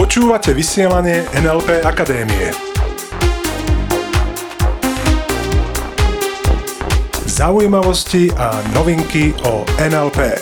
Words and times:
Počúvate 0.00 0.56
vysielanie 0.56 1.28
NLP 1.36 1.84
Akadémie. 1.84 2.48
Zaujímavosti 7.28 8.32
a 8.32 8.64
novinky 8.72 9.36
o 9.44 9.60
NLP. 9.76 10.40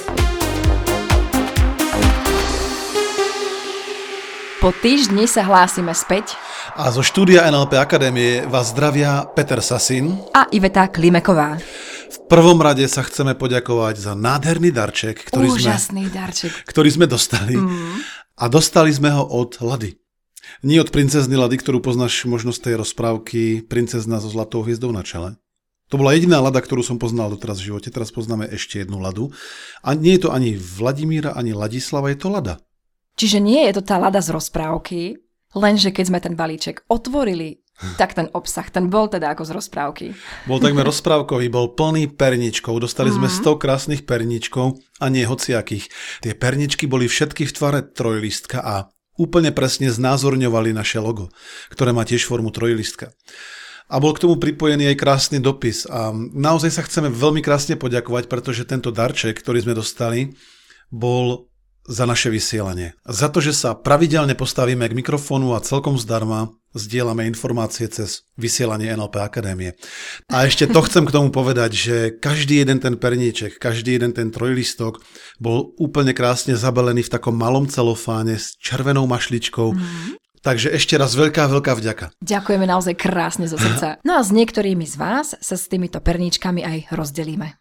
Po 4.62 4.70
týždni 4.70 5.26
sa 5.26 5.42
hlásime 5.42 5.90
späť 5.90 6.38
A 6.78 6.86
zo 6.94 7.02
štúdia 7.02 7.50
NLP 7.50 7.82
Akadémie 7.82 8.46
vás 8.46 8.70
zdravia 8.70 9.26
Peter 9.34 9.58
Sasin. 9.58 10.22
a 10.30 10.46
Iveta 10.54 10.86
Klimeková. 10.86 11.58
V 12.10 12.18
prvom 12.26 12.58
rade 12.58 12.82
sa 12.90 13.06
chceme 13.06 13.38
poďakovať 13.38 13.94
za 14.02 14.12
nádherný 14.18 14.74
darček, 14.74 15.22
ktorý, 15.30 15.54
sme, 15.54 15.58
Úžasný 15.62 16.04
darček. 16.10 16.52
ktorý 16.66 16.90
sme 16.90 17.06
dostali. 17.06 17.54
Mm. 17.54 18.02
A 18.34 18.44
dostali 18.50 18.90
sme 18.90 19.14
ho 19.14 19.22
od 19.22 19.62
Lady. 19.62 19.94
Nie 20.66 20.82
od 20.82 20.90
princezny 20.90 21.38
Lady, 21.38 21.62
ktorú 21.62 21.78
poznáš 21.78 22.26
možno 22.26 22.50
z 22.50 22.66
tej 22.66 22.74
rozprávky 22.82 23.62
Princezna 23.62 24.18
so 24.18 24.26
zlatou 24.26 24.66
hviezdou 24.66 24.90
na 24.90 25.06
čele. 25.06 25.38
To 25.90 25.98
bola 25.98 26.14
jediná 26.14 26.38
lada, 26.42 26.58
ktorú 26.58 26.82
som 26.82 26.98
poznal 26.98 27.30
doteraz 27.30 27.62
v 27.62 27.74
živote. 27.74 27.94
Teraz 27.94 28.10
poznáme 28.14 28.46
ešte 28.50 28.82
jednu 28.82 28.98
ladu. 29.02 29.34
A 29.82 29.94
nie 29.94 30.18
je 30.18 30.26
to 30.26 30.30
ani 30.34 30.54
Vladimíra, 30.54 31.34
ani 31.34 31.54
Ladislava, 31.54 32.10
je 32.10 32.18
to 32.18 32.30
lada. 32.30 32.62
Čiže 33.18 33.38
nie 33.42 33.66
je 33.70 33.78
to 33.78 33.82
tá 33.86 33.98
lada 33.98 34.22
z 34.22 34.30
rozprávky, 34.30 35.18
lenže 35.54 35.90
keď 35.90 36.04
sme 36.06 36.18
ten 36.22 36.34
balíček 36.38 36.86
otvorili, 36.86 37.58
tak 37.96 38.12
ten 38.12 38.28
obsah, 38.36 38.68
ten 38.68 38.92
bol 38.92 39.08
teda 39.08 39.32
ako 39.32 39.48
z 39.48 39.50
rozprávky. 39.56 40.06
Bol 40.44 40.60
takmer 40.60 40.84
rozprávkový, 40.84 41.48
bol 41.48 41.72
plný 41.72 42.12
perničkov. 42.12 42.76
Dostali 42.80 43.08
sme 43.08 43.32
100 43.32 43.56
krásnych 43.56 44.02
perničkov 44.04 44.76
a 45.00 45.06
nie 45.08 45.24
hociakých. 45.24 45.88
Tie 46.20 46.32
perničky 46.36 46.84
boli 46.84 47.08
všetky 47.08 47.48
v 47.48 47.54
tvare 47.56 47.80
trojlistka 47.80 48.60
a 48.60 48.74
úplne 49.16 49.52
presne 49.52 49.88
znázorňovali 49.88 50.76
naše 50.76 51.00
logo, 51.00 51.32
ktoré 51.72 51.92
má 51.92 52.04
tiež 52.04 52.24
formu 52.24 52.52
trojlistka. 52.52 53.12
A 53.90 53.98
bol 53.98 54.14
k 54.14 54.22
tomu 54.22 54.38
pripojený 54.38 54.94
aj 54.94 55.00
krásny 55.02 55.38
dopis. 55.42 55.82
A 55.90 56.14
naozaj 56.14 56.70
sa 56.70 56.86
chceme 56.86 57.10
veľmi 57.10 57.42
krásne 57.42 57.74
poďakovať, 57.74 58.30
pretože 58.30 58.62
tento 58.62 58.94
darček, 58.94 59.34
ktorý 59.42 59.66
sme 59.66 59.74
dostali, 59.74 60.30
bol 60.94 61.50
za 61.90 62.06
naše 62.06 62.30
vysielanie. 62.30 62.94
Za 63.02 63.32
to, 63.34 63.42
že 63.42 63.50
sa 63.50 63.74
pravidelne 63.74 64.38
postavíme 64.38 64.86
k 64.86 64.94
mikrofónu 64.94 65.58
a 65.58 65.64
celkom 65.64 65.98
zdarma 65.98 66.54
zdieľame 66.74 67.26
informácie 67.26 67.90
cez 67.90 68.26
vysielanie 68.38 68.94
NLP 68.94 69.16
Akadémie. 69.18 69.74
A 70.30 70.46
ešte 70.46 70.70
to 70.70 70.80
chcem 70.86 71.02
k 71.02 71.14
tomu 71.14 71.34
povedať, 71.34 71.70
že 71.74 71.96
každý 72.14 72.62
jeden 72.62 72.78
ten 72.78 72.94
perníček, 72.94 73.58
každý 73.58 73.98
jeden 73.98 74.14
ten 74.14 74.30
trojlistok 74.30 75.02
bol 75.42 75.74
úplne 75.82 76.14
krásne 76.14 76.54
zabalený 76.54 77.06
v 77.06 77.12
takom 77.18 77.34
malom 77.34 77.66
celofáne 77.66 78.38
s 78.38 78.54
červenou 78.58 79.10
mašličkou. 79.10 79.74
Mm. 79.74 80.20
Takže 80.40 80.72
ešte 80.72 80.96
raz 80.96 81.12
veľká, 81.12 81.52
veľká 81.52 81.76
vďaka. 81.76 82.16
Ďakujeme 82.24 82.64
naozaj 82.64 82.96
krásne 82.96 83.44
zo 83.44 83.60
srdca. 83.60 84.00
No 84.08 84.16
a 84.16 84.24
s 84.24 84.32
niektorými 84.32 84.88
z 84.88 84.96
vás 84.96 85.36
sa 85.36 85.56
s 85.58 85.68
týmito 85.68 86.00
perníčkami 86.00 86.64
aj 86.64 86.78
rozdelíme. 86.96 87.60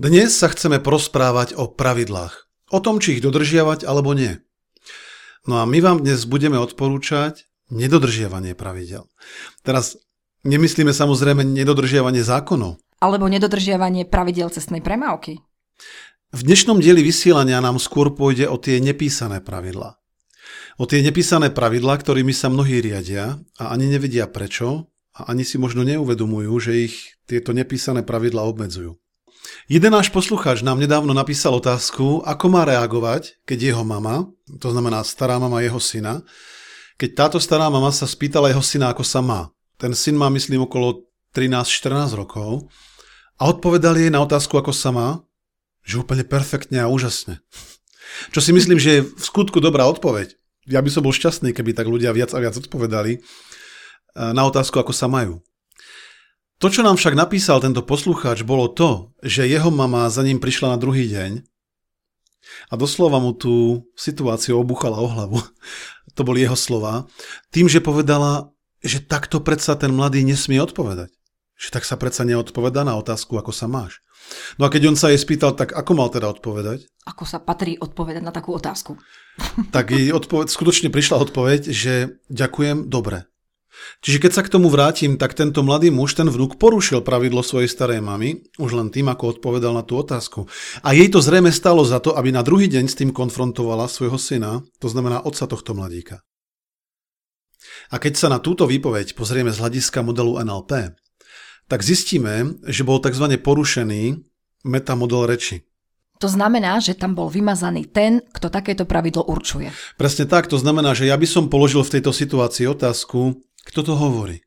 Dnes 0.00 0.32
sa 0.32 0.48
chceme 0.48 0.80
porozprávať 0.80 1.52
o 1.52 1.68
pravidlách. 1.68 2.48
O 2.72 2.80
tom, 2.80 2.96
či 2.96 3.20
ich 3.20 3.22
dodržiavať 3.22 3.84
alebo 3.84 4.16
nie. 4.16 4.40
No 5.44 5.60
a 5.60 5.68
my 5.68 5.78
vám 5.84 6.00
dnes 6.00 6.24
budeme 6.24 6.56
odporúčať 6.56 7.44
nedodržiavanie 7.72 8.52
pravidel. 8.52 9.08
Teraz 9.64 9.96
nemyslíme 10.44 10.92
samozrejme 10.92 11.40
nedodržiavanie 11.42 12.20
zákonov. 12.20 12.76
Alebo 13.00 13.26
nedodržiavanie 13.26 14.06
pravidel 14.06 14.52
cestnej 14.52 14.84
premávky. 14.84 15.40
V 16.32 16.40
dnešnom 16.44 16.78
dieli 16.78 17.02
vysielania 17.02 17.60
nám 17.60 17.80
skôr 17.80 18.12
pôjde 18.12 18.46
o 18.48 18.56
tie 18.60 18.78
nepísané 18.78 19.40
pravidlá. 19.40 20.00
O 20.80 20.88
tie 20.88 21.04
nepísané 21.04 21.52
pravidlá, 21.52 22.00
ktorými 22.00 22.32
sa 22.32 22.48
mnohí 22.48 22.80
riadia 22.80 23.36
a 23.60 23.64
ani 23.74 23.92
nevedia 23.92 24.24
prečo 24.28 24.88
a 25.12 25.28
ani 25.28 25.44
si 25.44 25.60
možno 25.60 25.84
neuvedomujú, 25.84 26.52
že 26.60 26.88
ich 26.88 27.20
tieto 27.28 27.52
nepísané 27.52 28.00
pravidlá 28.00 28.44
obmedzujú. 28.48 28.96
Jeden 29.68 29.92
náš 29.92 30.08
poslucháč 30.08 30.64
nám 30.64 30.80
nedávno 30.80 31.12
napísal 31.12 31.58
otázku, 31.58 32.24
ako 32.24 32.46
má 32.48 32.62
reagovať, 32.64 33.42
keď 33.44 33.74
jeho 33.74 33.84
mama, 33.84 34.30
to 34.62 34.72
znamená 34.72 35.04
stará 35.04 35.36
mama 35.36 35.60
jeho 35.60 35.82
syna, 35.82 36.24
keď 37.02 37.18
táto 37.18 37.42
stará 37.42 37.66
mama 37.66 37.90
sa 37.90 38.06
spýtala 38.06 38.54
jeho 38.54 38.62
syna, 38.62 38.94
ako 38.94 39.02
sa 39.02 39.18
má. 39.18 39.50
Ten 39.74 39.90
syn 39.90 40.14
má, 40.14 40.30
myslím, 40.30 40.70
okolo 40.70 41.02
13-14 41.34 42.14
rokov 42.14 42.70
a 43.42 43.50
odpovedal 43.50 43.98
jej 43.98 44.06
na 44.06 44.22
otázku, 44.22 44.54
ako 44.54 44.70
sa 44.70 44.94
má, 44.94 45.08
že 45.82 45.98
úplne 45.98 46.22
perfektne 46.22 46.78
a 46.78 46.86
úžasne. 46.86 47.42
Čo 48.30 48.38
si 48.38 48.54
myslím, 48.54 48.78
že 48.78 48.90
je 48.94 49.00
v 49.02 49.18
skutku 49.18 49.58
dobrá 49.58 49.82
odpoveď. 49.90 50.38
Ja 50.70 50.78
by 50.78 50.94
som 50.94 51.02
bol 51.02 51.10
šťastný, 51.10 51.50
keby 51.50 51.74
tak 51.74 51.90
ľudia 51.90 52.14
viac 52.14 52.30
a 52.30 52.38
viac 52.38 52.54
odpovedali 52.54 53.18
eh, 53.18 53.22
na 54.14 54.46
otázku, 54.46 54.78
ako 54.78 54.94
sa 54.94 55.10
majú. 55.10 55.42
To, 56.62 56.70
čo 56.70 56.86
nám 56.86 56.94
však 56.94 57.18
napísal 57.18 57.58
tento 57.58 57.82
poslucháč, 57.82 58.46
bolo 58.46 58.70
to, 58.70 59.10
že 59.26 59.50
jeho 59.50 59.74
mama 59.74 60.06
za 60.06 60.22
ním 60.22 60.38
prišla 60.38 60.70
na 60.70 60.78
druhý 60.78 61.10
deň 61.10 61.42
a 62.70 62.74
doslova 62.74 63.18
mu 63.18 63.36
tú 63.36 63.86
situáciu 63.94 64.58
obuchala 64.58 64.98
o 64.98 65.08
hlavu. 65.08 65.40
To 66.12 66.28
boli 66.28 66.44
jeho 66.44 66.58
slova. 66.60 67.08
Tým, 67.56 67.72
že 67.72 67.80
povedala, 67.80 68.52
že 68.84 69.00
takto 69.00 69.40
predsa 69.40 69.80
ten 69.80 69.88
mladý 69.88 70.20
nesmie 70.28 70.60
odpovedať. 70.60 71.08
Že 71.56 71.68
tak 71.72 71.88
sa 71.88 71.96
predsa 71.96 72.28
neodpoveda 72.28 72.84
na 72.84 73.00
otázku, 73.00 73.32
ako 73.40 73.48
sa 73.48 73.64
máš. 73.64 74.04
No 74.60 74.68
a 74.68 74.72
keď 74.72 74.92
on 74.92 74.96
sa 75.00 75.08
jej 75.08 75.16
spýtal, 75.16 75.56
tak 75.56 75.72
ako 75.72 75.96
mal 75.96 76.12
teda 76.12 76.28
odpovedať? 76.28 76.84
Ako 77.08 77.24
sa 77.24 77.40
patrí 77.40 77.80
odpovedať 77.80 78.20
na 78.20 78.28
takú 78.28 78.52
otázku? 78.52 79.00
Tak 79.72 79.96
jej 79.96 80.12
odpoveď, 80.12 80.52
skutočne 80.52 80.92
prišla 80.92 81.16
odpoveď, 81.24 81.72
že 81.72 82.20
ďakujem, 82.28 82.92
dobre. 82.92 83.24
Čiže 84.02 84.18
keď 84.18 84.32
sa 84.34 84.42
k 84.42 84.52
tomu 84.52 84.66
vrátim, 84.66 85.14
tak 85.14 85.38
tento 85.38 85.62
mladý 85.62 85.94
muž, 85.94 86.18
ten 86.18 86.26
vnúk, 86.26 86.58
porušil 86.58 87.02
pravidlo 87.06 87.42
svojej 87.46 87.70
starej 87.70 88.02
mamy, 88.02 88.42
už 88.58 88.74
len 88.74 88.88
tým, 88.90 89.06
ako 89.10 89.38
odpovedal 89.38 89.74
na 89.74 89.86
tú 89.86 89.98
otázku. 89.98 90.50
A 90.82 90.90
jej 90.90 91.06
to 91.06 91.22
zrejme 91.22 91.54
stalo 91.54 91.86
za 91.86 92.02
to, 92.02 92.14
aby 92.18 92.34
na 92.34 92.42
druhý 92.42 92.66
deň 92.66 92.84
s 92.90 92.98
tým 92.98 93.10
konfrontovala 93.14 93.86
svojho 93.86 94.18
syna, 94.18 94.66
to 94.82 94.90
znamená 94.90 95.22
otca 95.22 95.46
tohto 95.46 95.74
mladíka. 95.74 96.22
A 97.92 98.00
keď 98.02 98.18
sa 98.18 98.28
na 98.32 98.42
túto 98.42 98.66
výpoveď 98.66 99.14
pozrieme 99.14 99.54
z 99.54 99.60
hľadiska 99.62 100.02
modelu 100.02 100.42
NLP, 100.42 100.96
tak 101.70 101.80
zistíme, 101.80 102.58
že 102.66 102.82
bol 102.82 102.98
tzv. 102.98 103.38
porušený 103.38 104.18
metamodel 104.66 105.30
reči. 105.30 105.62
To 106.22 106.30
znamená, 106.30 106.78
že 106.78 106.94
tam 106.94 107.18
bol 107.18 107.26
vymazaný 107.26 107.90
ten, 107.90 108.22
kto 108.30 108.46
takéto 108.46 108.86
pravidlo 108.86 109.26
určuje. 109.26 109.74
Presne 109.98 110.30
tak, 110.30 110.46
to 110.46 110.54
znamená, 110.54 110.94
že 110.94 111.10
ja 111.10 111.18
by 111.18 111.26
som 111.26 111.50
položil 111.50 111.82
v 111.82 111.98
tejto 111.98 112.14
situácii 112.14 112.70
otázku, 112.70 113.42
kto 113.66 113.80
to 113.82 113.94
hovorí. 113.94 114.42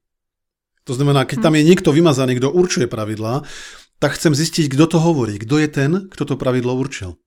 To 0.86 0.94
znamená, 0.94 1.26
keď 1.26 1.50
tam 1.50 1.58
je 1.58 1.66
niekto 1.66 1.90
vymazaný, 1.90 2.38
kto 2.38 2.54
určuje 2.54 2.86
pravidlá, 2.86 3.42
tak 3.98 4.20
chcem 4.20 4.38
zistiť, 4.38 4.70
kto 4.76 4.86
to 4.86 4.98
hovorí, 5.02 5.42
kto 5.42 5.58
je 5.58 5.70
ten, 5.72 5.92
kto 6.12 6.24
to 6.30 6.36
pravidlo 6.38 6.78
určil. 6.78 7.18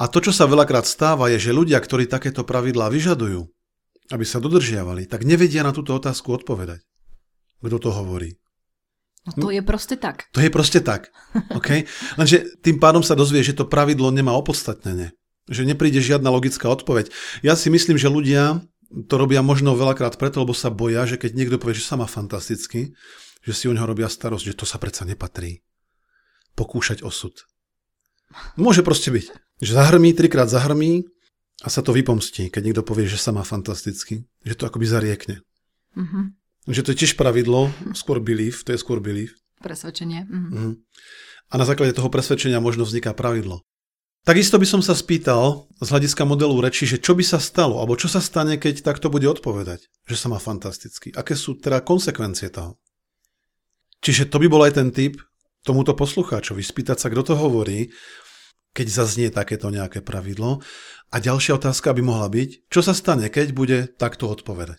A 0.00 0.08
to, 0.08 0.18
čo 0.24 0.32
sa 0.32 0.48
veľakrát 0.48 0.88
stáva, 0.88 1.30
je, 1.30 1.38
že 1.38 1.54
ľudia, 1.54 1.78
ktorí 1.78 2.08
takéto 2.08 2.42
pravidlá 2.42 2.88
vyžadujú, 2.90 3.44
aby 4.10 4.24
sa 4.26 4.42
dodržiavali, 4.42 5.06
tak 5.06 5.22
nevedia 5.22 5.62
na 5.62 5.70
túto 5.70 5.94
otázku 5.94 6.32
odpovedať. 6.32 6.82
Kto 7.62 7.78
to 7.78 7.90
hovorí? 7.94 8.34
No 9.38 9.46
to 9.46 9.54
je 9.54 9.62
proste 9.62 10.02
tak. 10.02 10.26
To 10.34 10.42
je 10.42 10.50
proste 10.50 10.82
tak. 10.82 11.14
Okay? 11.54 11.86
Lenže 12.18 12.58
tým 12.58 12.82
pádom 12.82 13.06
sa 13.06 13.14
dozvie, 13.14 13.46
že 13.46 13.54
to 13.54 13.70
pravidlo 13.70 14.10
nemá 14.10 14.34
opodstatnenie. 14.34 15.14
Že 15.46 15.70
nepríde 15.70 16.02
žiadna 16.02 16.26
logická 16.34 16.66
odpoveď. 16.66 17.14
Ja 17.46 17.54
si 17.54 17.70
myslím, 17.70 17.94
že 17.94 18.10
ľudia 18.10 18.66
to 18.92 19.14
robia 19.16 19.40
možno 19.40 19.72
veľakrát 19.72 20.20
preto, 20.20 20.44
lebo 20.44 20.52
sa 20.52 20.68
boja, 20.68 21.08
že 21.08 21.16
keď 21.16 21.30
niekto 21.32 21.56
povie, 21.56 21.76
že 21.76 21.88
sa 21.88 21.96
má 21.96 22.04
fantasticky, 22.04 22.92
že 23.42 23.52
si 23.56 23.64
o 23.66 23.74
neho 23.74 23.88
robia 23.88 24.06
starosť, 24.06 24.52
že 24.52 24.58
to 24.58 24.64
sa 24.68 24.76
predsa 24.76 25.08
nepatrí. 25.08 25.64
Pokúšať 26.52 27.00
osud. 27.02 27.32
Môže 28.60 28.84
proste 28.84 29.08
byť. 29.08 29.32
Že 29.64 29.72
zahrmí, 29.72 30.12
trikrát 30.12 30.48
zahrmí 30.48 31.08
a 31.64 31.68
sa 31.72 31.80
to 31.80 31.96
vypomstí, 31.96 32.52
keď 32.52 32.62
niekto 32.64 32.82
povie, 32.84 33.08
že 33.08 33.20
sa 33.20 33.32
má 33.32 33.44
fantasticky. 33.44 34.28
Že 34.44 34.54
to 34.56 34.64
akoby 34.68 34.86
zariekne. 34.88 35.36
Mhm. 35.96 36.36
Že 36.68 36.80
to 36.86 36.90
je 36.94 37.00
tiež 37.04 37.12
pravidlo, 37.18 37.74
skôr 37.96 38.22
belief, 38.22 38.62
to 38.62 38.70
je 38.70 38.78
skôr 38.78 39.02
belief. 39.02 39.34
Presvedčenie. 39.58 40.28
Mhm. 40.28 40.48
Mhm. 40.52 40.72
A 41.52 41.54
na 41.60 41.68
základe 41.68 41.92
toho 41.92 42.08
presvedčenia 42.08 42.64
možno 42.64 42.88
vzniká 42.88 43.12
pravidlo. 43.12 43.60
Takisto 44.22 44.54
by 44.54 44.66
som 44.70 44.78
sa 44.78 44.94
spýtal 44.94 45.66
z 45.82 45.88
hľadiska 45.90 46.22
modelu 46.22 46.62
reči, 46.62 46.86
že 46.86 47.02
čo 47.02 47.18
by 47.18 47.26
sa 47.26 47.42
stalo, 47.42 47.82
alebo 47.82 47.98
čo 47.98 48.06
sa 48.06 48.22
stane, 48.22 48.54
keď 48.54 48.86
takto 48.86 49.10
bude 49.10 49.26
odpovedať, 49.26 49.90
že 50.06 50.14
sa 50.14 50.30
má 50.30 50.38
fantasticky. 50.38 51.10
Aké 51.10 51.34
sú 51.34 51.58
teda 51.58 51.82
konsekvencie 51.82 52.54
toho? 52.54 52.78
Čiže 53.98 54.30
to 54.30 54.38
by 54.38 54.46
bol 54.46 54.62
aj 54.62 54.78
ten 54.78 54.94
typ 54.94 55.18
tomuto 55.66 55.98
poslucháčovi, 55.98 56.62
spýtať 56.62 57.02
sa, 57.02 57.10
kto 57.10 57.22
to 57.22 57.34
hovorí, 57.34 57.90
keď 58.70 58.86
zaznie 58.94 59.28
takéto 59.34 59.74
nejaké 59.74 60.06
pravidlo. 60.06 60.62
A 61.10 61.16
ďalšia 61.18 61.58
otázka 61.58 61.90
by 61.90 62.02
mohla 62.06 62.30
byť, 62.30 62.70
čo 62.70 62.78
sa 62.78 62.94
stane, 62.94 63.26
keď 63.26 63.50
bude 63.50 63.78
takto 63.98 64.30
odpovedať. 64.30 64.78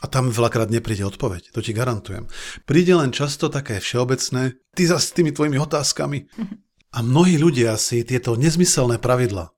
A 0.00 0.08
tam 0.08 0.32
veľakrát 0.32 0.72
nepríde 0.72 1.04
odpoveď, 1.04 1.52
to 1.52 1.60
ti 1.60 1.76
garantujem. 1.76 2.24
Príde 2.64 2.96
len 2.96 3.12
často 3.12 3.52
také 3.52 3.76
všeobecné, 3.76 4.56
ty 4.72 4.82
za 4.88 4.96
s 4.96 5.12
tými 5.12 5.36
tvojimi 5.36 5.60
otázkami. 5.60 6.24
A 6.90 7.06
mnohí 7.06 7.38
ľudia 7.38 7.78
si 7.78 8.02
tieto 8.02 8.34
nezmyselné 8.34 8.98
pravidla 8.98 9.54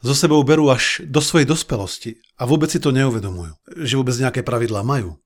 zo 0.00 0.14
sebou 0.16 0.40
berú 0.42 0.72
až 0.72 1.04
do 1.04 1.20
svojej 1.20 1.44
dospelosti 1.44 2.16
a 2.40 2.48
vôbec 2.48 2.72
si 2.72 2.80
to 2.80 2.88
neuvedomujú, 2.88 3.52
že 3.84 4.00
vôbec 4.00 4.16
nejaké 4.16 4.40
pravidlá 4.40 4.80
majú. 4.80 5.20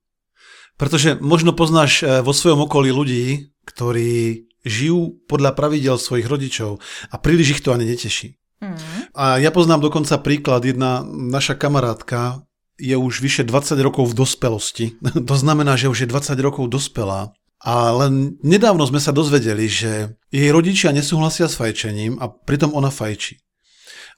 Pretože 0.74 1.14
možno 1.22 1.54
poznáš 1.54 2.02
eh, 2.02 2.20
vo 2.20 2.34
svojom 2.34 2.66
okolí 2.66 2.90
ľudí, 2.90 3.54
ktorí 3.64 4.50
žijú 4.66 5.22
podľa 5.30 5.54
pravidel 5.54 5.94
svojich 6.00 6.26
rodičov 6.26 6.82
a 7.12 7.14
príliš 7.20 7.60
ich 7.60 7.62
to 7.62 7.70
ani 7.70 7.86
neteší. 7.86 8.40
Mm. 8.64 8.78
A 9.14 9.24
ja 9.38 9.52
poznám 9.52 9.86
dokonca 9.86 10.16
príklad, 10.18 10.64
jedna 10.64 11.04
naša 11.06 11.54
kamarátka 11.54 12.42
je 12.80 12.96
už 12.96 13.22
vyše 13.22 13.46
20 13.46 13.76
rokov 13.84 14.10
v 14.10 14.24
dospelosti. 14.24 14.86
to 15.30 15.36
znamená, 15.36 15.78
že 15.78 15.92
už 15.92 16.04
je 16.04 16.08
20 16.10 16.34
rokov 16.42 16.66
dospelá 16.72 17.36
a 17.64 17.96
len 17.96 18.36
nedávno 18.44 18.84
sme 18.84 19.00
sa 19.00 19.08
dozvedeli, 19.08 19.64
že 19.72 20.20
jej 20.28 20.52
rodičia 20.52 20.92
nesúhlasia 20.92 21.48
s 21.48 21.56
fajčením 21.56 22.20
a 22.20 22.28
pritom 22.28 22.76
ona 22.76 22.92
fajčí. 22.92 23.40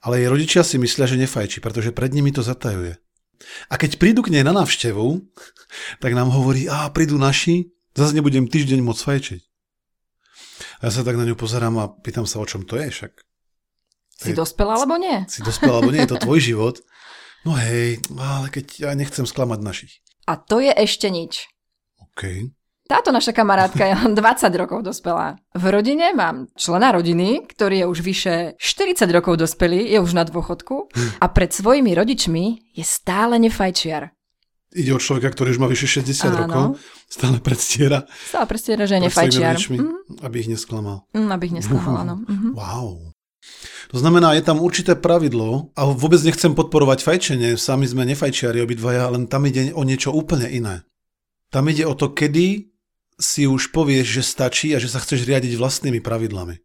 Ale 0.03 0.19
jej 0.19 0.27
rodičia 0.27 0.61
si 0.67 0.75
myslia, 0.75 1.07
že 1.07 1.15
nefajčí, 1.15 1.63
pretože 1.63 1.95
pred 1.95 2.11
nimi 2.11 2.35
to 2.35 2.43
zatajuje. 2.43 2.99
A 3.71 3.79
keď 3.79 3.95
prídu 3.95 4.19
k 4.19 4.35
nej 4.35 4.43
na 4.43 4.51
návštevu, 4.51 5.23
tak 6.03 6.11
nám 6.11 6.27
hovorí, 6.35 6.67
a 6.67 6.91
prídu 6.91 7.15
naši, 7.15 7.71
zase 7.95 8.19
nebudem 8.19 8.51
týždeň 8.51 8.83
môcť 8.83 9.01
fajčiť. 9.07 9.41
A 10.83 10.89
ja 10.89 10.91
sa 10.91 11.07
tak 11.07 11.15
na 11.15 11.23
ňu 11.23 11.39
pozerám 11.39 11.79
a 11.79 11.89
pýtam 11.89 12.27
sa, 12.27 12.43
o 12.43 12.45
čom 12.45 12.67
to 12.67 12.75
je 12.75 12.91
však. 12.91 13.15
Si 14.17 14.33
dospela 14.33 14.75
alebo 14.75 14.99
nie? 14.99 15.23
Si 15.29 15.39
dospela 15.39 15.79
alebo 15.79 15.93
nie, 15.93 16.03
je 16.03 16.11
to 16.11 16.19
tvoj 16.19 16.41
život. 16.41 16.75
No 17.45 17.55
hej, 17.55 18.01
ale 18.17 18.49
keď 18.51 18.65
ja 18.75 18.91
nechcem 18.97 19.23
sklamať 19.23 19.59
našich. 19.61 19.93
A 20.25 20.35
to 20.35 20.59
je 20.59 20.73
ešte 20.73 21.07
nič. 21.07 21.47
OK. 22.01 22.51
Táto 22.87 23.11
naša 23.11 23.35
kamarátka 23.35 23.83
je 23.83 23.93
len 23.99 24.15
20 24.15 24.47
rokov 24.55 24.79
dospelá. 24.79 25.35
V 25.51 25.65
rodine 25.67 26.15
mám 26.15 26.47
člena 26.55 26.95
rodiny, 26.95 27.43
ktorý 27.43 27.83
je 27.83 27.85
už 27.91 27.99
vyše 27.99 28.35
40 28.55 29.03
rokov 29.11 29.35
dospelý, 29.35 29.91
je 29.91 29.99
už 29.99 30.15
na 30.15 30.23
dôchodku 30.23 30.87
a 31.19 31.25
pred 31.27 31.51
svojimi 31.51 31.91
rodičmi 31.91 32.71
je 32.71 32.85
stále 32.87 33.35
nefajčiar. 33.43 34.15
Ide 34.71 34.95
o 34.95 34.99
človeka, 35.03 35.35
ktorý 35.35 35.55
už 35.55 35.59
má 35.59 35.67
vyše 35.67 35.87
60 35.99 36.27
Áno. 36.27 36.37
rokov, 36.43 36.65
stále 37.11 37.43
predstiera. 37.43 38.07
Stále 38.07 38.45
predstiera, 38.47 38.83
že 38.87 38.99
je 38.99 39.01
nefajčiar. 39.07 39.55
Rodičmi, 39.55 39.77
mm. 39.79 40.23
Aby 40.23 40.35
ich 40.43 40.49
nesklamal. 40.51 41.07
Mm, 41.11 41.29
aby 41.31 41.43
ich 41.51 41.55
nesklamal, 41.59 41.93
áno. 42.07 42.15
Mm-hmm. 42.23 42.51
Wow. 42.55 43.15
To 43.95 43.97
znamená, 43.99 44.35
je 44.35 44.43
tam 44.43 44.59
určité 44.59 44.99
pravidlo 44.99 45.71
a 45.75 45.87
vôbec 45.87 46.19
nechcem 46.19 46.51
podporovať 46.51 46.99
fajčenie, 47.03 47.55
sami 47.55 47.87
sme 47.87 48.03
nefajčiari 48.03 48.59
obidvaja, 48.59 49.07
len 49.07 49.27
tam 49.31 49.47
ide 49.47 49.71
o 49.71 49.87
niečo 49.87 50.11
úplne 50.11 50.51
iné. 50.51 50.83
Tam 51.47 51.63
ide 51.71 51.87
o 51.87 51.95
to, 51.95 52.11
kedy 52.11 52.67
si 53.17 53.49
už 53.49 53.73
povieš, 53.73 54.21
že 54.21 54.23
stačí 54.23 54.67
a 54.73 54.81
že 54.81 54.89
sa 54.89 55.01
chceš 55.01 55.25
riadiť 55.25 55.57
vlastnými 55.57 55.99
pravidlami. 56.01 56.61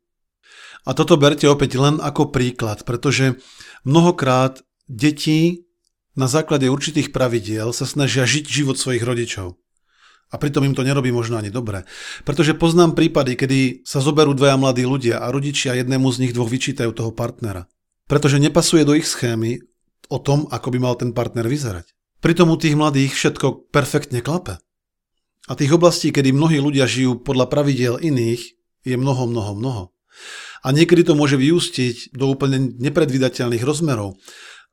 A 0.85 0.91
toto 0.93 1.17
berte 1.17 1.49
opäť 1.49 1.81
len 1.81 1.99
ako 2.03 2.29
príklad, 2.29 2.85
pretože 2.85 3.41
mnohokrát 3.89 4.61
deti 4.91 5.65
na 6.13 6.29
základe 6.29 6.69
určitých 6.69 7.15
pravidiel 7.15 7.73
sa 7.73 7.89
snažia 7.89 8.29
žiť 8.29 8.45
život 8.45 8.77
svojich 8.77 9.01
rodičov. 9.01 9.57
A 10.33 10.41
pritom 10.41 10.65
im 10.65 10.73
to 10.73 10.81
nerobí 10.81 11.13
možno 11.13 11.37
ani 11.37 11.53
dobre. 11.53 11.85
Pretože 12.25 12.57
poznám 12.57 12.97
prípady, 12.97 13.37
kedy 13.37 13.59
sa 13.85 14.01
zoberú 14.01 14.33
dvaja 14.33 14.57
mladí 14.57 14.89
ľudia 14.89 15.21
a 15.21 15.29
rodičia 15.29 15.77
jednému 15.77 16.09
z 16.09 16.21
nich 16.25 16.33
dvoch 16.33 16.49
vyčítajú 16.49 16.89
toho 16.97 17.13
partnera. 17.13 17.69
Pretože 18.09 18.41
nepasuje 18.41 18.89
do 18.89 18.97
ich 18.97 19.05
schémy 19.05 19.61
o 20.09 20.17
tom, 20.17 20.49
ako 20.49 20.73
by 20.73 20.79
mal 20.81 20.97
ten 20.97 21.13
partner 21.13 21.45
vyzerať. 21.45 21.93
Pritom 22.25 22.49
u 22.49 22.57
tých 22.57 22.73
mladých 22.73 23.13
všetko 23.13 23.69
perfektne 23.69 24.25
klape. 24.25 24.57
A 25.51 25.59
tých 25.59 25.75
oblastí, 25.75 26.15
kedy 26.15 26.31
mnohí 26.31 26.63
ľudia 26.63 26.87
žijú 26.87 27.19
podľa 27.19 27.51
pravidiel 27.51 27.99
iných, 27.99 28.55
je 28.87 28.95
mnoho, 28.95 29.27
mnoho, 29.27 29.53
mnoho. 29.59 29.83
A 30.63 30.71
niekedy 30.71 31.03
to 31.03 31.19
môže 31.19 31.35
vyústiť 31.35 32.15
do 32.15 32.31
úplne 32.31 32.79
nepredvydateľných 32.79 33.67
rozmerov, 33.67 34.19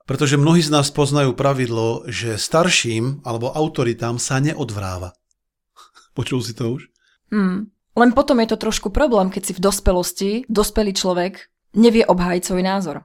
pretože 0.06 0.38
mnohí 0.38 0.62
z 0.62 0.69
nás 0.69 0.94
poznajú 0.94 1.33
pravidlo, 1.33 2.06
že 2.06 2.38
starším 2.38 3.25
alebo 3.25 3.50
autoritám 3.50 4.21
sa 4.21 4.38
neodvráva. 4.38 5.18
Počul 6.18 6.45
si 6.45 6.54
to 6.54 6.77
už? 6.77 6.81
Hmm. 7.33 7.74
Len 7.98 8.13
potom 8.13 8.38
je 8.38 8.54
to 8.54 8.57
trošku 8.57 8.94
problém, 8.94 9.33
keď 9.33 9.42
si 9.50 9.54
v 9.57 9.63
dospelosti, 9.66 10.31
dospelý 10.45 10.94
človek, 10.94 11.50
nevie 11.74 12.06
obhájiť 12.06 12.44
svoj 12.45 12.63
názor. 12.63 12.95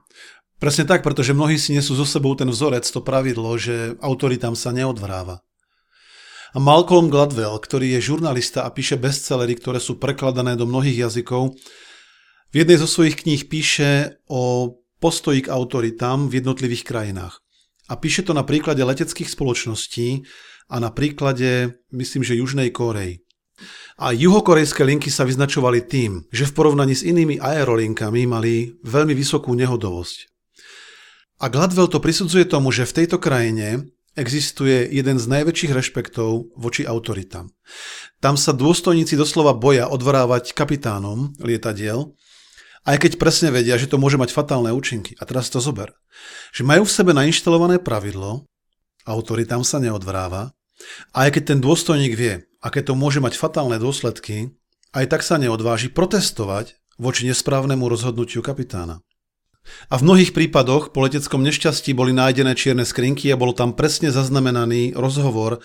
Presne 0.55 0.87
tak, 0.87 1.03
pretože 1.03 1.35
mnohí 1.35 1.59
si 1.59 1.75
nesú 1.75 1.97
so 1.97 2.07
sebou 2.07 2.31
ten 2.37 2.47
vzorec, 2.47 2.87
to 2.87 3.03
pravidlo, 3.03 3.57
že 3.59 3.99
autoritám 3.99 4.55
sa 4.55 4.71
neodvráva. 4.71 5.43
A 6.55 6.59
Malcolm 6.63 7.11
Gladwell, 7.11 7.59
ktorý 7.59 7.99
je 7.99 8.15
žurnalista 8.15 8.63
a 8.63 8.71
píše 8.71 8.95
bestsellery, 8.95 9.59
ktoré 9.59 9.83
sú 9.83 9.99
prekladané 9.99 10.55
do 10.55 10.63
mnohých 10.63 11.03
jazykov, 11.03 11.51
v 12.47 12.55
jednej 12.55 12.79
zo 12.79 12.87
svojich 12.87 13.19
kníh 13.19 13.43
píše 13.51 14.23
o 14.31 14.71
postoji 15.03 15.43
k 15.43 15.51
autoritám 15.51 16.31
v 16.31 16.39
jednotlivých 16.39 16.87
krajinách. 16.87 17.43
A 17.91 17.99
píše 17.99 18.23
to 18.23 18.31
na 18.31 18.47
príklade 18.47 18.79
leteckých 18.79 19.27
spoločností 19.27 20.23
a 20.71 20.79
na 20.79 20.95
príklade, 20.95 21.75
myslím, 21.91 22.23
že 22.23 22.39
Južnej 22.39 22.71
Korei. 22.71 23.19
A 23.99 24.15
juhokorejské 24.15 24.87
linky 24.87 25.11
sa 25.11 25.27
vyznačovali 25.27 25.83
tým, 25.83 26.23
že 26.31 26.47
v 26.47 26.55
porovnaní 26.55 26.95
s 26.95 27.03
inými 27.03 27.35
aerolinkami 27.35 28.23
mali 28.31 28.79
veľmi 28.79 29.11
vysokú 29.11 29.51
nehodovosť. 29.59 30.31
A 31.43 31.51
Gladwell 31.51 31.91
to 31.91 31.99
prisudzuje 31.99 32.47
tomu, 32.47 32.71
že 32.71 32.87
v 32.87 33.03
tejto 33.03 33.19
krajine 33.19 33.91
existuje 34.15 34.87
jeden 34.89 35.19
z 35.19 35.25
najväčších 35.27 35.71
rešpektov 35.75 36.55
voči 36.55 36.87
autoritám. 36.87 37.51
Tam 38.23 38.39
sa 38.39 38.55
dôstojníci 38.55 39.19
doslova 39.19 39.51
boja 39.51 39.91
odvorávať 39.91 40.55
kapitánom 40.55 41.35
lietadiel, 41.43 42.15
aj 42.87 42.97
keď 43.01 43.11
presne 43.19 43.49
vedia, 43.51 43.75
že 43.75 43.91
to 43.91 43.99
môže 43.99 44.15
mať 44.15 44.31
fatálne 44.31 44.71
účinky. 44.71 45.17
A 45.19 45.27
teraz 45.27 45.51
to 45.51 45.59
zober. 45.59 45.91
Že 46.55 46.63
majú 46.63 46.83
v 46.87 46.95
sebe 46.95 47.11
nainštalované 47.11 47.81
pravidlo, 47.83 48.47
autoritám 49.03 49.67
sa 49.67 49.83
neodvráva, 49.83 50.55
a 51.15 51.17
aj 51.27 51.39
keď 51.39 51.43
ten 51.55 51.59
dôstojník 51.63 52.13
vie, 52.13 52.45
aké 52.59 52.83
to 52.83 52.93
môže 52.93 53.23
mať 53.23 53.39
fatálne 53.39 53.79
dôsledky, 53.79 54.53
aj 54.95 55.05
tak 55.11 55.21
sa 55.23 55.39
neodváži 55.39 55.91
protestovať 55.91 56.75
voči 56.95 57.27
nesprávnemu 57.27 57.83
rozhodnutiu 57.87 58.39
kapitána. 58.39 59.03
A 59.89 59.97
v 59.97 60.05
mnohých 60.05 60.31
prípadoch 60.31 60.93
po 60.93 61.05
leteckom 61.05 61.41
nešťastí 61.41 61.93
boli 61.97 62.13
nájdené 62.13 62.53
čierne 62.53 62.85
skrinky 62.85 63.29
a 63.33 63.39
bol 63.39 63.53
tam 63.53 63.73
presne 63.73 64.13
zaznamenaný 64.13 64.93
rozhovor 64.93 65.61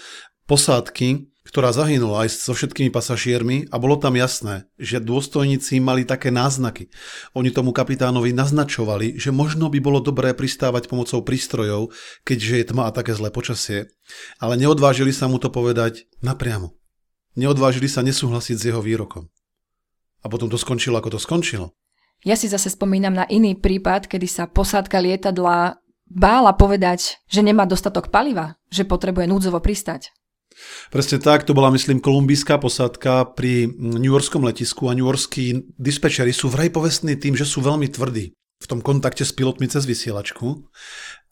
posádky, 0.50 1.31
ktorá 1.50 1.75
zahynula 1.75 2.26
aj 2.26 2.47
so 2.47 2.52
všetkými 2.55 2.94
pasažiermi 2.94 3.73
a 3.73 3.76
bolo 3.81 3.99
tam 3.99 4.14
jasné, 4.14 4.70
že 4.79 5.02
dôstojníci 5.02 5.82
mali 5.82 6.06
také 6.06 6.29
náznaky. 6.31 6.93
Oni 7.35 7.50
tomu 7.50 7.75
kapitánovi 7.75 8.31
naznačovali, 8.31 9.19
že 9.19 9.35
možno 9.35 9.67
by 9.67 9.82
bolo 9.82 9.99
dobré 9.99 10.31
pristávať 10.37 10.87
pomocou 10.87 11.25
prístrojov, 11.26 11.90
keďže 12.23 12.54
je 12.54 12.64
tma 12.71 12.87
a 12.87 12.95
také 12.95 13.16
zlé 13.19 13.35
počasie. 13.35 13.90
Ale 14.38 14.54
neodvážili 14.61 15.11
sa 15.11 15.26
mu 15.26 15.42
to 15.42 15.50
povedať 15.50 16.07
napriamo. 16.23 16.76
Neodvážili 17.35 17.90
sa 17.90 18.04
nesúhlasiť 18.07 18.57
s 18.59 18.66
jeho 18.71 18.83
výrokom. 18.85 19.26
A 20.21 20.26
potom 20.28 20.52
to 20.52 20.61
skončilo, 20.61 21.00
ako 21.00 21.16
to 21.16 21.21
skončilo. 21.23 21.73
Ja 22.21 22.37
si 22.37 22.53
zase 22.53 22.69
spomínam 22.69 23.17
na 23.17 23.25
iný 23.29 23.57
prípad, 23.57 24.05
kedy 24.05 24.29
sa 24.29 24.45
posádka 24.45 25.00
lietadla 25.00 25.81
bála 26.11 26.53
povedať, 26.53 27.23
že 27.31 27.41
nemá 27.41 27.65
dostatok 27.65 28.12
paliva, 28.12 28.59
že 28.69 28.85
potrebuje 28.85 29.31
núdzovo 29.31 29.62
pristať. 29.62 30.12
Presne 30.93 31.23
tak, 31.23 31.47
to 31.49 31.57
bola 31.57 31.73
myslím 31.73 32.03
kolumbijská 32.03 32.61
posádka 32.61 33.33
pri 33.33 33.71
New 33.79 34.12
Yorkskom 34.12 34.45
letisku 34.45 34.91
a 34.91 34.97
New 34.99 35.07
Yorkskí 35.07 35.73
dispečeri 35.79 36.35
sú 36.35 36.53
vraj 36.53 36.69
povestní 36.69 37.17
tým, 37.17 37.39
že 37.39 37.49
sú 37.49 37.65
veľmi 37.65 37.89
tvrdí 37.89 38.37
v 38.61 38.67
tom 38.69 38.85
kontakte 38.85 39.25
s 39.25 39.33
pilotmi 39.33 39.73
cez 39.73 39.89
vysielačku 39.89 40.69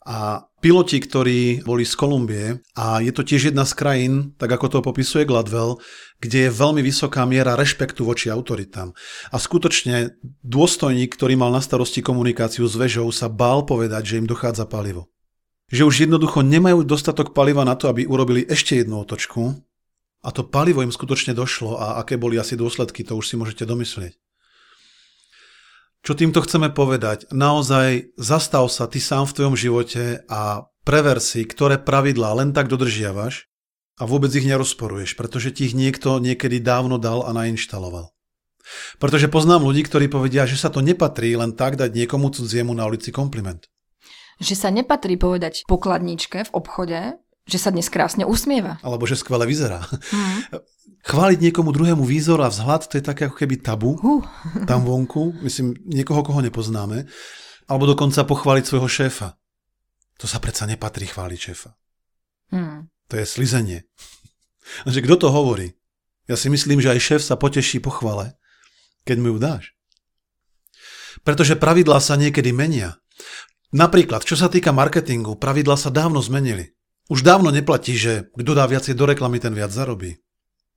a 0.05 0.47
piloti, 0.63 0.99
ktorí 0.99 1.63
boli 1.67 1.83
z 1.83 1.93
Kolumbie, 1.95 2.63
a 2.75 3.03
je 3.03 3.11
to 3.11 3.23
tiež 3.23 3.51
jedna 3.51 3.67
z 3.67 3.73
krajín, 3.75 4.13
tak 4.39 4.51
ako 4.51 4.67
to 4.67 4.79
popisuje 4.79 5.27
Gladwell, 5.27 5.79
kde 6.19 6.47
je 6.47 6.55
veľmi 6.55 6.79
vysoká 6.83 7.23
miera 7.27 7.55
rešpektu 7.59 8.03
voči 8.07 8.31
autoritám. 8.31 8.95
A 9.31 9.37
skutočne 9.39 10.15
dôstojník, 10.43 11.15
ktorý 11.15 11.35
mal 11.35 11.51
na 11.51 11.59
starosti 11.59 11.99
komunikáciu 11.99 12.67
s 12.67 12.75
vežou, 12.75 13.11
sa 13.11 13.27
bál 13.27 13.67
povedať, 13.67 14.15
že 14.15 14.17
im 14.23 14.27
dochádza 14.27 14.67
palivo. 14.67 15.11
Že 15.69 15.85
už 15.85 15.95
jednoducho 16.09 16.41
nemajú 16.41 16.81
dostatok 16.87 17.35
paliva 17.35 17.61
na 17.67 17.75
to, 17.75 17.91
aby 17.91 18.07
urobili 18.07 18.43
ešte 18.47 18.79
jednu 18.79 19.03
otočku, 19.03 19.55
a 20.19 20.35
to 20.35 20.43
palivo 20.43 20.83
im 20.83 20.91
skutočne 20.91 21.31
došlo 21.31 21.79
a 21.79 22.03
aké 22.03 22.19
boli 22.19 22.35
asi 22.35 22.59
dôsledky, 22.59 23.07
to 23.07 23.15
už 23.15 23.31
si 23.31 23.35
môžete 23.39 23.63
domyslieť. 23.63 24.19
Čo 25.99 26.15
týmto 26.15 26.39
chceme 26.39 26.71
povedať? 26.71 27.27
Naozaj 27.29 28.15
zastav 28.15 28.71
sa 28.71 28.87
ty 28.87 29.03
sám 29.03 29.27
v 29.27 29.35
tvojom 29.35 29.55
živote 29.59 30.23
a 30.31 30.71
prever 30.87 31.19
si, 31.19 31.43
ktoré 31.43 31.75
pravidlá 31.75 32.39
len 32.39 32.55
tak 32.55 32.71
dodržiavaš 32.71 33.51
a 33.99 34.07
vôbec 34.07 34.31
ich 34.31 34.47
nerozporuješ, 34.47 35.19
pretože 35.19 35.51
ti 35.51 35.67
ich 35.67 35.75
niekto 35.75 36.23
niekedy 36.23 36.63
dávno 36.63 36.95
dal 36.95 37.27
a 37.27 37.35
nainštaloval. 37.35 38.15
Pretože 39.01 39.27
poznám 39.27 39.67
ľudí, 39.67 39.83
ktorí 39.83 40.07
povedia, 40.07 40.47
že 40.47 40.55
sa 40.55 40.71
to 40.71 40.79
nepatrí 40.79 41.35
len 41.35 41.51
tak 41.57 41.75
dať 41.75 41.91
niekomu 41.91 42.31
cudziemu 42.31 42.71
na 42.71 42.87
ulici 42.87 43.11
kompliment. 43.11 43.67
Že 44.39 44.55
sa 44.55 44.69
nepatrí 44.71 45.19
povedať 45.19 45.67
pokladničke 45.67 46.47
v 46.47 46.53
obchode, 46.55 46.99
Že 47.49 47.57
sa 47.57 47.69
dnes 47.73 47.89
krásne 47.89 48.29
usmieva. 48.29 48.77
Alebo 48.85 49.09
že 49.09 49.17
skvele 49.17 49.49
vyzerá. 49.49 49.81
Chváliť 51.01 51.39
niekomu 51.49 51.73
druhému 51.73 52.05
výzor 52.05 52.37
a 52.45 52.53
vzhľad, 52.53 52.85
to 52.85 53.01
je 53.01 53.03
také 53.03 53.25
ako 53.25 53.41
keby 53.41 53.57
tabu 53.57 53.97
Uh. 53.97 54.21
tam 54.69 54.85
vonku. 54.85 55.41
Myslím, 55.41 55.73
niekoho, 55.89 56.21
koho 56.21 56.45
nepoznáme. 56.45 57.09
Alebo 57.65 57.89
dokonca 57.89 58.21
pochváliť 58.21 58.63
svojho 58.69 58.85
šéfa. 58.85 59.33
To 60.21 60.29
sa 60.29 60.37
predsa 60.37 60.69
nepatrí 60.69 61.09
chváliť 61.09 61.39
šéfa. 61.39 61.71
Hmm. 62.53 62.91
To 63.09 63.17
je 63.17 63.25
slizenie. 63.25 63.89
Že 64.85 65.01
kto 65.09 65.15
to 65.25 65.27
hovorí? 65.33 65.73
Ja 66.29 66.37
si 66.37 66.53
myslím, 66.53 66.77
že 66.77 66.93
aj 66.93 67.01
šéf 67.01 67.21
sa 67.25 67.33
poteší 67.33 67.81
po 67.81 67.89
chvale, 67.89 68.37
keď 69.01 69.17
mu 69.17 69.33
ju 69.33 69.37
dáš. 69.41 69.73
Pretože 71.25 71.57
pravidlá 71.57 71.97
sa 71.97 72.13
niekedy 72.13 72.53
menia. 72.53 73.01
Napríklad, 73.73 74.21
čo 74.25 74.37
sa 74.37 74.45
týka 74.45 74.69
marketingu, 74.69 75.37
pravidlá 75.37 75.77
sa 75.77 75.89
dávno 75.89 76.21
zmenili. 76.21 76.77
Už 77.09 77.25
dávno 77.25 77.49
neplatí, 77.49 77.97
že 77.97 78.29
kto 78.37 78.53
dá 78.53 78.69
viacej 78.69 78.93
do 78.93 79.09
reklamy, 79.09 79.41
ten 79.41 79.57
viac 79.57 79.73
zarobí. 79.73 80.21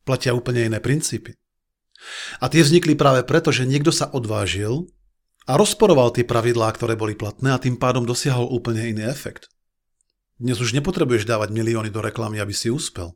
Platia 0.09 0.33
úplne 0.33 0.65
iné 0.65 0.81
princípy. 0.81 1.37
A 2.43 2.49
tie 2.49 2.65
vznikli 2.65 2.97
práve 2.97 3.23
preto, 3.23 3.55
že 3.55 3.69
niekto 3.69 3.95
sa 3.95 4.11
odvážil 4.11 4.91
a 5.47 5.55
rozporoval 5.61 6.11
tie 6.17 6.27
pravidlá, 6.27 6.73
ktoré 6.75 6.97
boli 6.99 7.15
platné 7.15 7.55
a 7.55 7.63
tým 7.63 7.79
pádom 7.79 8.09
dosiahol 8.09 8.51
úplne 8.51 8.83
iný 8.91 9.07
efekt. 9.07 9.53
Dnes 10.43 10.59
už 10.59 10.75
nepotrebuješ 10.75 11.29
dávať 11.29 11.55
milióny 11.55 11.93
do 11.93 12.03
reklamy, 12.03 12.43
aby 12.43 12.51
si 12.51 12.73
úspel. 12.73 13.15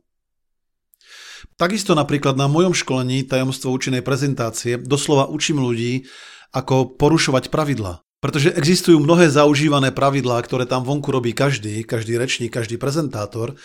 Takisto 1.59 1.97
napríklad 1.97 2.39
na 2.39 2.47
mojom 2.47 2.71
školení 2.71 3.25
tajomstvo 3.25 3.73
účinnej 3.73 4.05
prezentácie 4.05 4.77
doslova 4.79 5.27
učím 5.27 5.59
ľudí, 5.59 6.07
ako 6.55 6.95
porušovať 6.95 7.51
pravidlá. 7.51 8.06
Pretože 8.27 8.51
existujú 8.59 8.99
mnohé 8.99 9.31
zaužívané 9.31 9.95
pravidlá, 9.95 10.43
ktoré 10.43 10.67
tam 10.67 10.83
vonku 10.83 11.15
robí 11.15 11.31
každý, 11.31 11.87
každý 11.87 12.19
rečník, 12.19 12.51
každý 12.51 12.75
prezentátor 12.75 13.55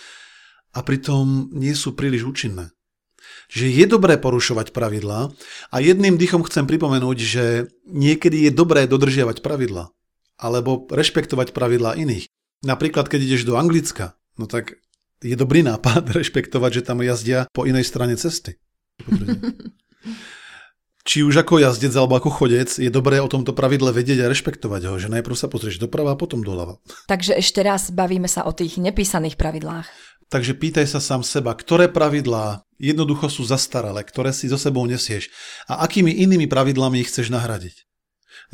a 0.71 0.79
pritom 0.79 1.51
nie 1.51 1.75
sú 1.75 1.91
príliš 1.91 2.23
účinné. 2.23 2.71
Čiže 3.51 3.67
je 3.75 3.85
dobré 3.91 4.15
porušovať 4.15 4.71
pravidlá 4.71 5.35
a 5.67 5.75
jedným 5.83 6.15
dýchom 6.15 6.47
chcem 6.47 6.63
pripomenúť, 6.63 7.17
že 7.19 7.43
niekedy 7.91 8.47
je 8.47 8.51
dobré 8.55 8.87
dodržiavať 8.87 9.43
pravidlá 9.43 9.91
alebo 10.39 10.87
rešpektovať 10.87 11.51
pravidlá 11.51 11.99
iných. 11.99 12.31
Napríklad, 12.63 13.11
keď 13.11 13.19
ideš 13.19 13.43
do 13.43 13.59
Anglicka, 13.59 14.15
no 14.39 14.47
tak 14.47 14.79
je 15.19 15.35
dobrý 15.35 15.67
nápad 15.67 16.07
rešpektovať, 16.23 16.71
že 16.71 16.85
tam 16.87 17.03
jazdia 17.03 17.51
po 17.51 17.67
inej 17.67 17.83
strane 17.83 18.15
cesty. 18.15 18.55
Či 21.03 21.27
už 21.27 21.43
ako 21.43 21.59
jazdec 21.59 21.91
alebo 21.99 22.15
ako 22.15 22.31
chodec, 22.31 22.71
je 22.79 22.87
dobré 22.87 23.19
o 23.19 23.27
tomto 23.27 23.51
pravidle 23.51 23.91
vedieť 23.91 24.23
a 24.23 24.31
rešpektovať 24.31 24.81
ho, 24.87 24.95
že 24.95 25.11
najprv 25.11 25.35
sa 25.35 25.51
pozrieš 25.51 25.83
doprava 25.83 26.15
a 26.15 26.19
potom 26.19 26.39
doľava. 26.39 26.79
Takže 27.11 27.35
ešte 27.35 27.59
raz 27.59 27.91
bavíme 27.91 28.31
sa 28.31 28.47
o 28.47 28.55
tých 28.55 28.79
nepísaných 28.79 29.35
pravidlách. 29.35 29.87
Takže 30.31 30.55
pýtaj 30.55 30.87
sa 30.87 31.03
sám 31.03 31.21
seba, 31.21 31.51
ktoré 31.53 31.91
pravidlá 31.91 32.63
jednoducho 32.79 33.27
sú 33.27 33.43
zastaralé, 33.43 34.01
ktoré 34.01 34.31
si 34.31 34.47
so 34.47 34.55
sebou 34.55 34.87
nesieš 34.87 35.27
a 35.67 35.83
akými 35.83 36.09
inými 36.23 36.47
pravidlami 36.47 37.03
ich 37.03 37.11
chceš 37.11 37.29
nahradiť. 37.29 37.83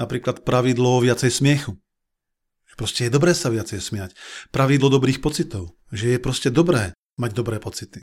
Napríklad 0.02 0.42
pravidlo 0.42 1.00
viacej 1.06 1.30
smiechu. 1.30 1.78
Proste 2.80 3.12
je 3.12 3.12
dobré 3.12 3.36
sa 3.36 3.52
viacej 3.52 3.84
smiať. 3.84 4.16
Pravidlo 4.56 4.88
dobrých 4.88 5.20
pocitov. 5.20 5.76
Že 5.92 6.16
je 6.16 6.20
proste 6.24 6.48
dobré 6.48 6.96
mať 7.20 7.36
dobré 7.36 7.60
pocity. 7.60 8.00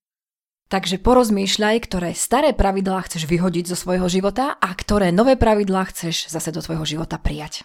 Takže 0.67 0.99
porozmýšľaj, 0.99 1.77
ktoré 1.87 2.11
staré 2.11 2.51
pravidlá 2.51 3.07
chceš 3.07 3.31
vyhodiť 3.31 3.71
zo 3.71 3.77
svojho 3.79 4.11
života 4.11 4.59
a 4.59 4.69
ktoré 4.75 5.15
nové 5.15 5.39
pravidlá 5.39 5.87
chceš 5.95 6.27
zase 6.27 6.51
do 6.51 6.59
tvojho 6.59 6.83
života 6.83 7.23
prijať. 7.23 7.63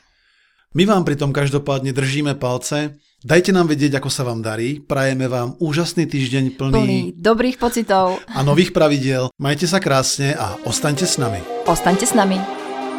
My 0.72 0.86
vám 0.86 1.04
pritom 1.04 1.34
každopádne 1.34 1.92
držíme 1.92 2.38
palce. 2.38 2.96
Dajte 3.22 3.52
nám 3.52 3.68
vedieť, 3.68 3.98
ako 4.00 4.10
sa 4.14 4.24
vám 4.24 4.40
darí. 4.40 4.80
Prajeme 4.80 5.26
vám 5.28 5.58
úžasný 5.60 6.06
týždeň 6.08 6.56
plný, 6.56 6.74
Plný 6.74 7.00
dobrých 7.18 7.58
pocitov. 7.58 8.22
a 8.24 8.40
nových 8.46 8.72
pravidiel. 8.72 9.34
Majte 9.36 9.66
sa 9.66 9.82
krásne 9.82 10.38
a 10.38 10.56
ostaňte 10.64 11.10
s 11.10 11.18
nami. 11.18 11.42
Ostaňte 11.66 12.06
s 12.06 12.14
nami. 12.14 12.38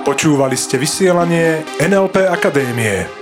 Počúvali 0.02 0.59
ste 0.59 0.82
vysielanie 0.82 1.62
NLP 1.78 2.26
Akadémie. 2.26 3.21